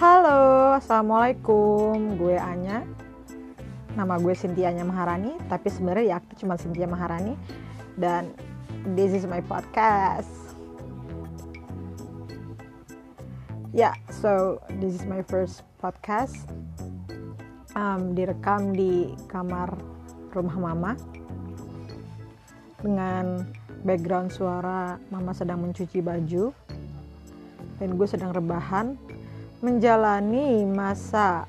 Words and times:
Halo, 0.00 0.72
Assalamualaikum. 0.80 2.16
Gue 2.16 2.32
Anya. 2.32 2.88
Nama 3.92 4.16
gue 4.16 4.32
Cynthia 4.32 4.72
Anya 4.72 4.80
Maharani 4.80 5.36
Tapi 5.44 5.68
sebenarnya 5.68 6.16
ya 6.16 6.16
aktif 6.16 6.40
cuma 6.40 6.56
Cynthia 6.56 6.88
Maharani. 6.88 7.36
Dan 8.00 8.32
this 8.96 9.12
is 9.12 9.28
my 9.28 9.44
podcast. 9.44 10.56
Ya, 13.76 13.92
yeah, 13.92 13.94
so 14.08 14.56
this 14.80 14.96
is 14.96 15.04
my 15.04 15.20
first 15.20 15.68
podcast. 15.84 16.48
Um, 17.76 18.16
Direkam 18.16 18.72
di 18.72 19.12
kamar 19.28 19.76
rumah 20.32 20.56
mama. 20.72 20.92
Dengan 22.80 23.44
background 23.84 24.32
suara 24.32 24.96
mama 25.12 25.36
sedang 25.36 25.60
mencuci 25.60 26.00
baju. 26.00 26.56
Dan 27.76 28.00
gue 28.00 28.08
sedang 28.08 28.32
rebahan 28.32 29.19
menjalani 29.60 30.64
masa 30.64 31.44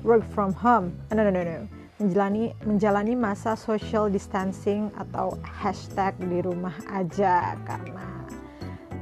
work 0.00 0.24
from 0.32 0.52
home. 0.56 0.96
No 1.12 1.20
no 1.20 1.30
no 1.30 1.44
no. 1.44 1.68
Menjalani 2.00 2.56
menjalani 2.64 3.14
masa 3.14 3.54
social 3.54 4.08
distancing 4.08 4.88
atau 4.96 5.36
hashtag 5.44 6.16
di 6.18 6.40
rumah 6.40 6.74
aja. 6.88 7.54
Karena 7.68 8.26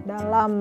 dalam 0.04 0.52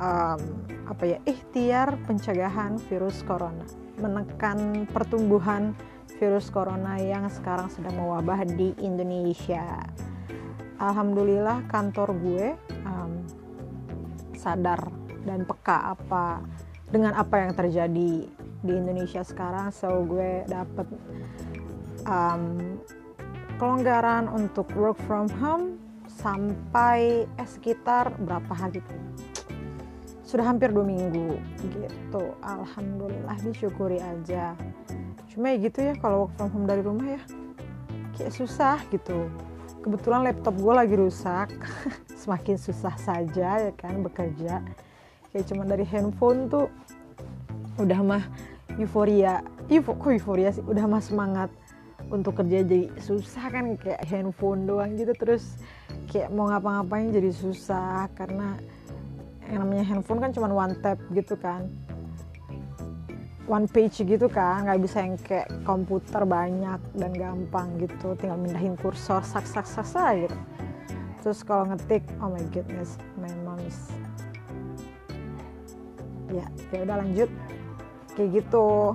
um, 0.00 0.40
apa 0.88 1.04
ya 1.04 1.18
ikhtiar 1.28 2.00
pencegahan 2.08 2.80
virus 2.88 3.22
corona 3.22 3.62
menekan 4.00 4.88
pertumbuhan 4.88 5.76
virus 6.16 6.48
corona 6.48 6.96
yang 6.96 7.28
sekarang 7.28 7.68
sedang 7.68 8.00
mewabah 8.00 8.48
di 8.48 8.72
Indonesia. 8.80 9.84
Alhamdulillah 10.80 11.68
kantor 11.68 12.16
gue 12.16 12.46
um, 12.88 13.20
sadar 14.32 14.88
dan 15.28 15.44
peka 15.44 15.92
apa 15.92 16.40
dengan 16.90 17.14
apa 17.14 17.46
yang 17.46 17.52
terjadi 17.54 18.26
di 18.60 18.72
Indonesia 18.74 19.22
sekarang. 19.22 19.70
So 19.70 20.02
gue 20.04 20.44
dapet 20.46 20.86
um, 22.04 22.76
kelonggaran 23.56 24.26
untuk 24.30 24.68
work 24.76 24.98
from 25.06 25.30
home 25.40 25.78
sampai 26.10 27.24
eh, 27.24 27.48
sekitar 27.48 28.12
berapa 28.20 28.52
hari? 28.52 28.82
Sudah 30.26 30.46
hampir 30.46 30.70
dua 30.70 30.86
minggu 30.86 31.38
gitu. 31.58 32.34
Alhamdulillah 32.42 33.38
disyukuri 33.42 33.98
aja. 33.98 34.54
Cuma 35.30 35.54
ya 35.54 35.56
gitu 35.62 35.78
ya 35.82 35.94
kalau 35.98 36.26
work 36.26 36.32
from 36.38 36.48
home 36.54 36.66
dari 36.66 36.82
rumah 36.82 37.18
ya 37.18 37.22
kayak 38.20 38.36
susah 38.36 38.78
gitu. 38.92 39.32
Kebetulan 39.80 40.28
laptop 40.28 40.60
gue 40.60 40.74
lagi 40.76 40.92
rusak 40.92 41.56
semakin 42.20 42.56
susah 42.60 42.94
saja 43.00 43.48
ya 43.70 43.72
kan 43.72 44.04
bekerja. 44.04 44.60
Kayak 45.32 45.44
cuma 45.48 45.62
dari 45.64 45.88
handphone 45.88 46.52
tuh 46.52 46.68
udah 47.82 48.00
mah 48.04 48.24
euforia. 48.76 49.40
Eufo, 49.70 49.96
kok 49.96 50.12
euforia 50.12 50.50
sih? 50.52 50.62
Udah 50.64 50.84
mah 50.86 51.02
semangat 51.02 51.50
untuk 52.10 52.40
kerja 52.40 52.64
jadi 52.64 52.90
susah 52.98 53.44
kan 53.52 53.76
kayak 53.78 54.02
handphone 54.08 54.66
doang 54.66 54.96
gitu. 54.96 55.12
Terus 55.16 55.58
kayak 56.10 56.32
mau 56.32 56.50
ngapa-ngapain 56.50 57.12
jadi 57.12 57.30
susah 57.32 58.10
karena 58.16 58.58
yang 59.50 59.66
namanya 59.66 59.84
handphone 59.86 60.20
kan 60.22 60.30
cuma 60.30 60.50
one 60.50 60.76
tap 60.78 60.98
gitu 61.10 61.34
kan. 61.38 61.66
One 63.50 63.66
page 63.66 64.06
gitu 64.06 64.30
kan 64.30 64.62
nggak 64.62 64.78
bisa 64.78 65.02
yang 65.02 65.18
kayak 65.18 65.50
komputer 65.66 66.22
banyak 66.22 66.78
dan 66.94 67.10
gampang 67.16 67.68
gitu. 67.82 68.14
Tinggal 68.14 68.38
mindahin 68.38 68.78
kursor 68.78 69.26
sak 69.26 69.42
sak 69.42 69.66
sak 69.66 69.86
sak 69.86 70.28
gitu. 70.28 70.38
Terus 71.20 71.42
kalau 71.42 71.66
ngetik 71.68 72.06
oh 72.22 72.30
my 72.30 72.42
goodness 72.54 72.94
my 73.18 73.30
mom's 73.42 73.90
ya 76.30 76.46
ya 76.70 76.86
udah 76.86 76.96
lanjut 77.02 77.30
kayak 78.14 78.42
gitu. 78.42 78.94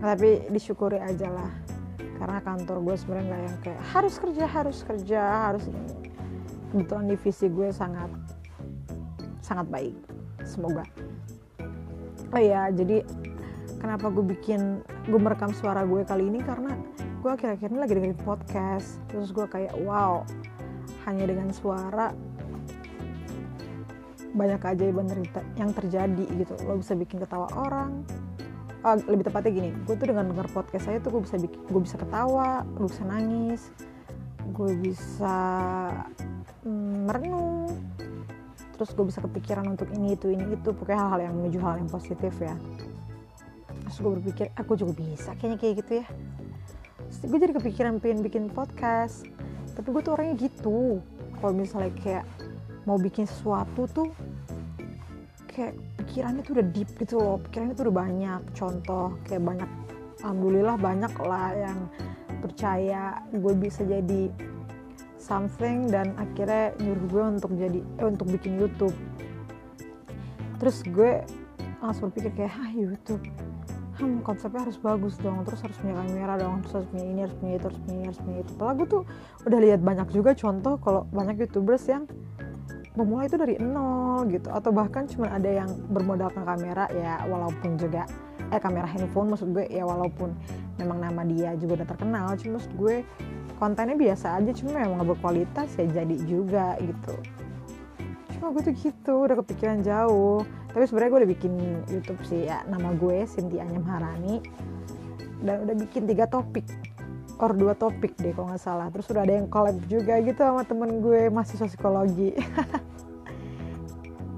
Tapi 0.00 0.48
disyukuri 0.48 0.96
aja 0.96 1.28
lah. 1.28 1.52
Karena 2.20 2.40
kantor 2.44 2.84
gue 2.84 2.96
sebenarnya 3.00 3.26
nggak 3.28 3.42
yang 3.44 3.58
kayak 3.64 3.80
harus 3.96 4.14
kerja 4.20 4.44
harus 4.44 4.78
kerja 4.84 5.20
harus 5.48 5.64
ini. 5.68 6.12
Kebetulan 6.70 7.06
divisi 7.08 7.46
gue 7.48 7.68
sangat 7.72 8.10
sangat 9.40 9.66
baik. 9.72 9.96
Semoga. 10.44 10.84
Oh 12.30 12.40
ya 12.40 12.68
jadi 12.70 13.02
kenapa 13.80 14.12
gue 14.12 14.24
bikin 14.36 14.84
gue 15.08 15.20
merekam 15.20 15.50
suara 15.56 15.82
gue 15.88 16.04
kali 16.04 16.28
ini? 16.28 16.44
Karena 16.44 16.76
gue 17.20 17.30
akhir-akhir 17.32 17.68
ini 17.72 17.78
lagi 17.80 17.92
dengerin 17.96 18.20
podcast. 18.20 19.00
Terus 19.08 19.32
gue 19.32 19.48
kayak 19.48 19.76
wow 19.84 20.24
hanya 21.08 21.24
dengan 21.24 21.48
suara 21.52 22.12
banyak 24.34 24.58
keajaiban 24.62 25.06
yang 25.58 25.70
terjadi 25.74 26.24
gitu. 26.38 26.54
Lo 26.66 26.78
bisa 26.78 26.94
bikin 26.94 27.18
ketawa 27.22 27.50
orang. 27.54 28.06
Oh, 28.80 28.96
lebih 28.96 29.28
tepatnya 29.28 29.52
gini 29.52 29.70
gue 29.84 29.92
tuh 29.92 30.08
dengan 30.08 30.32
denger 30.32 30.56
podcast 30.56 30.88
saya 30.88 31.04
tuh 31.04 31.12
gue 31.12 31.28
bisa 31.28 31.36
bikin 31.36 31.60
gue 31.68 31.82
bisa 31.84 32.00
ketawa 32.00 32.64
gue 32.64 32.88
bisa 32.88 33.04
nangis 33.04 33.68
gue 34.50 34.72
bisa 34.76 35.36
mm, 36.66 37.08
merenung. 37.08 37.72
Terus 38.76 38.90
gue 38.96 39.06
bisa 39.08 39.20
kepikiran 39.20 39.76
untuk 39.76 39.88
ini 39.92 40.16
itu 40.16 40.32
ini 40.32 40.56
itu. 40.56 40.68
Pokoknya 40.72 40.98
hal-hal 41.06 41.20
yang 41.30 41.34
menuju 41.36 41.58
hal 41.60 41.74
yang 41.80 41.90
positif 41.90 42.32
ya. 42.40 42.56
Terus 43.88 43.96
gue 44.00 44.10
berpikir 44.20 44.46
aku 44.56 44.76
juga 44.76 44.92
bisa 44.96 45.36
kayaknya 45.36 45.58
kayak 45.60 45.74
gitu 45.84 45.92
ya. 46.04 46.06
Terus 47.20 47.28
gue 47.28 47.38
jadi 47.40 47.54
kepikiran 47.56 47.92
pengen 48.00 48.20
bikin 48.24 48.44
podcast. 48.52 49.24
Tapi 49.76 49.88
gue 49.92 50.02
tuh 50.02 50.12
orangnya 50.16 50.36
gitu. 50.40 51.00
Kalau 51.40 51.52
misalnya 51.56 51.92
kayak 52.00 52.24
mau 52.88 52.96
bikin 52.96 53.28
sesuatu 53.28 53.84
tuh 53.90 54.08
kayak 55.50 55.74
pikirannya 56.00 56.40
tuh 56.46 56.52
udah 56.56 56.66
deep 56.72 56.88
gitu 56.96 57.18
loh 57.18 57.36
pikirannya 57.42 57.74
tuh 57.74 57.84
udah 57.90 57.96
banyak. 57.96 58.40
Contoh 58.56 59.06
kayak 59.26 59.42
banyak 59.44 59.70
alhamdulillah 60.22 60.76
banyak 60.78 61.12
lah 61.20 61.50
yang 61.56 61.78
percaya 62.40 63.20
gue 63.34 63.54
bisa 63.58 63.84
jadi 63.84 64.32
something 65.20 65.92
dan 65.92 66.16
akhirnya 66.16 66.72
nyuruh 66.80 67.06
gue 67.12 67.24
untuk 67.36 67.50
jadi 67.54 67.80
eh, 68.00 68.06
untuk 68.08 68.26
bikin 68.32 68.56
YouTube. 68.56 68.96
Terus 70.56 70.80
gue 70.88 71.24
langsung 71.80 72.08
berpikir 72.08 72.32
kayak 72.36 72.52
ah 72.56 72.72
YouTube? 72.72 73.24
Hmm, 74.00 74.24
konsepnya 74.24 74.64
harus 74.64 74.80
bagus 74.80 75.20
dong 75.20 75.44
terus 75.44 75.60
harus 75.60 75.76
punya 75.76 76.00
kamera 76.00 76.40
dong 76.40 76.64
terus 76.64 76.72
harus 76.80 76.88
punya 76.88 77.04
ini 77.04 77.20
harus 77.20 77.36
punya 77.36 77.52
itu 77.60 77.64
harus 77.68 77.80
punya 77.84 77.96
ini 78.00 78.06
harus 78.08 78.20
punya 78.24 78.38
itu. 78.40 78.52
Padahal 78.56 78.74
gue 78.80 78.88
tuh 78.88 79.02
udah 79.44 79.58
lihat 79.60 79.80
banyak 79.84 80.08
juga 80.08 80.30
contoh 80.32 80.74
kalau 80.80 81.02
banyak 81.12 81.36
youtubers 81.44 81.84
yang 81.84 82.08
memulai 83.02 83.26
itu 83.26 83.36
dari 83.40 83.56
nol 83.58 84.28
gitu. 84.28 84.48
Atau 84.52 84.70
bahkan 84.70 85.08
cuma 85.08 85.32
ada 85.32 85.48
yang 85.48 85.70
bermodalkan 85.88 86.44
kamera 86.44 86.86
ya 86.92 87.24
walaupun 87.26 87.80
juga 87.80 88.04
eh 88.50 88.60
kamera 88.60 88.86
handphone 88.88 89.30
maksud 89.32 89.54
gue 89.54 89.64
ya 89.70 89.86
walaupun 89.86 90.34
memang 90.76 90.98
nama 91.00 91.22
dia 91.22 91.54
juga 91.54 91.82
udah 91.82 91.88
terkenal 91.88 92.28
cuma 92.40 92.58
maksud 92.58 92.72
gue 92.74 92.96
kontennya 93.60 93.94
biasa 93.94 94.40
aja 94.40 94.50
cuma 94.56 94.80
memang 94.80 95.04
gak 95.04 95.10
berkualitas 95.16 95.68
ya 95.76 95.86
jadi 96.02 96.16
juga 96.24 96.76
gitu. 96.80 97.14
Cuma 98.38 98.56
gue 98.56 98.62
tuh 98.72 98.74
gitu 98.74 99.14
udah 99.28 99.36
kepikiran 99.44 99.84
jauh. 99.84 100.42
Tapi 100.70 100.84
sebenarnya 100.86 101.10
gue 101.10 101.20
udah 101.26 101.32
bikin 101.34 101.52
YouTube 101.90 102.20
sih 102.24 102.46
ya 102.46 102.62
nama 102.70 102.94
gue 102.94 103.26
Cynthia 103.26 103.66
Maharani 103.66 104.38
dan 105.40 105.64
udah 105.64 105.76
bikin 105.76 106.04
tiga 106.04 106.28
topik 106.28 106.64
or 107.40 107.56
dua 107.56 107.72
topik 107.72 108.14
deh 108.20 108.36
kalau 108.36 108.52
nggak 108.52 108.62
salah. 108.62 108.92
Terus 108.92 109.08
udah 109.08 109.22
ada 109.24 109.34
yang 109.40 109.48
collab 109.48 109.80
juga 109.88 110.20
gitu 110.20 110.36
sama 110.36 110.62
temen 110.68 111.00
gue 111.00 111.32
mahasiswa 111.32 111.66
psikologi. 111.66 112.36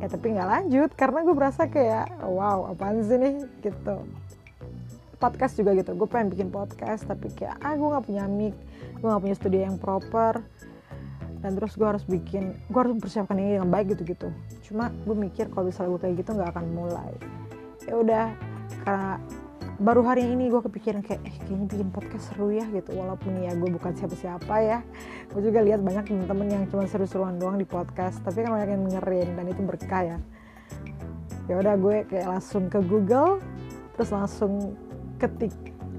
Ya 0.02 0.10
tapi 0.10 0.34
nggak 0.34 0.50
lanjut 0.50 0.90
karena 0.98 1.22
gue 1.22 1.30
berasa 1.30 1.70
kayak 1.70 2.26
wow 2.26 2.74
apaan 2.74 3.06
sih 3.06 3.14
nih 3.14 3.38
gitu. 3.62 4.02
Podcast 5.22 5.54
juga 5.54 5.78
gitu 5.78 5.94
gue 5.94 6.08
pengen 6.10 6.34
bikin 6.34 6.50
podcast 6.50 7.06
tapi 7.06 7.30
kayak 7.30 7.54
ah 7.62 7.78
gue 7.78 7.86
nggak 7.86 8.10
punya 8.10 8.26
mic 8.26 8.50
gue 8.98 9.06
nggak 9.06 9.22
punya 9.22 9.36
studio 9.38 9.62
yang 9.62 9.78
proper. 9.78 10.42
Dan 11.38 11.54
terus 11.54 11.78
gue 11.78 11.86
harus 11.86 12.02
bikin 12.02 12.50
gue 12.66 12.80
harus 12.82 12.98
persiapkan 12.98 13.38
ini 13.38 13.62
dengan 13.62 13.70
baik 13.70 13.94
gitu 13.94 14.02
gitu 14.10 14.28
cuma 14.66 14.90
gue 14.90 15.14
mikir 15.14 15.46
kalau 15.54 15.70
misalnya 15.70 15.94
gue 15.94 16.00
kayak 16.02 16.14
gitu 16.18 16.30
nggak 16.34 16.50
akan 16.50 16.66
mulai. 16.74 17.12
Ya 17.86 17.94
udah 17.94 18.26
karena 18.82 19.22
baru 19.82 20.06
hari 20.06 20.22
ini 20.30 20.46
gue 20.46 20.62
kepikiran 20.62 21.02
kayak 21.02 21.26
eh 21.26 21.34
kayaknya 21.42 21.66
bikin 21.66 21.90
podcast 21.90 22.30
seru 22.30 22.54
ya 22.54 22.62
gitu. 22.70 22.94
Walaupun 22.94 23.34
ya 23.42 23.50
gue 23.58 23.66
bukan 23.66 23.92
siapa-siapa 23.98 24.54
ya. 24.62 24.78
Gue 25.34 25.42
juga 25.42 25.58
lihat 25.58 25.82
banyak 25.82 26.06
temen-temen 26.06 26.46
yang 26.46 26.64
cuma 26.70 26.86
seru-seruan 26.86 27.36
doang 27.42 27.58
di 27.58 27.66
podcast 27.66 28.22
tapi 28.22 28.46
kan 28.46 28.54
banyak 28.54 28.78
yang 28.78 28.82
dengerin 28.86 29.28
dan 29.34 29.44
itu 29.50 29.60
berkah 29.66 30.02
ya. 30.06 30.18
Ya 31.50 31.54
udah 31.58 31.74
gue 31.74 32.06
kayak 32.06 32.30
langsung 32.30 32.70
ke 32.70 32.78
Google 32.86 33.42
terus 33.98 34.14
langsung 34.14 34.78
ketik 35.18 35.52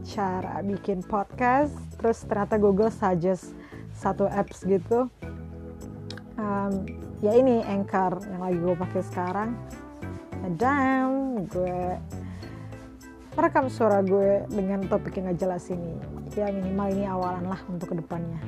cara 0.07 0.63
bikin 0.63 1.03
podcast 1.03 1.75
terus 1.99 2.23
ternyata 2.23 2.55
Google 2.55 2.87
suggest 2.87 3.51
satu 3.91 4.31
apps 4.31 4.63
gitu. 4.63 5.11
Um, 6.39 6.87
ya 7.19 7.35
ini 7.35 7.59
Anchor 7.67 8.23
yang 8.31 8.41
lagi 8.47 8.57
gue 8.63 8.75
pakai 8.79 9.03
sekarang. 9.11 9.51
Dan 10.55 11.47
gue 11.51 11.99
merekam 13.33 13.67
suara 13.67 13.99
gue 14.05 14.45
dengan 14.51 14.85
topik 14.85 15.17
yang 15.17 15.33
gak 15.33 15.39
jelas 15.41 15.65
ini. 15.73 15.97
Ya 16.33 16.49
minimal 16.49 16.87
ini 16.93 17.05
awalan 17.05 17.45
lah 17.49 17.61
untuk 17.69 17.93
ke 17.93 17.95
depannya. 17.97 18.41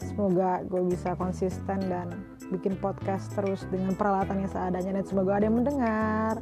Semoga 0.00 0.60
gue 0.64 0.82
bisa 0.92 1.16
konsisten 1.16 1.88
dan 1.88 2.12
bikin 2.52 2.76
podcast 2.76 3.32
terus 3.32 3.64
dengan 3.72 3.96
peralatan 3.96 4.44
yang 4.44 4.50
seadanya 4.52 5.00
dan 5.00 5.04
semoga 5.08 5.40
ada 5.40 5.48
yang 5.48 5.56
mendengar. 5.56 6.40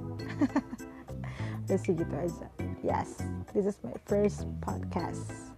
Udah 1.66 1.78
sih 1.78 1.94
gitu 1.94 2.14
aja. 2.18 2.46
Yes 2.82 3.22
this 3.54 3.66
is 3.66 3.78
my 3.82 3.90
first 4.06 4.46
podcast 4.60 5.49